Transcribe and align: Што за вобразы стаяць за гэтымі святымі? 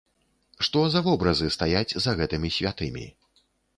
Што 0.67 0.79
за 0.93 1.03
вобразы 1.07 1.49
стаяць 1.57 1.97
за 2.07 2.17
гэтымі 2.23 2.49
святымі? 2.57 3.05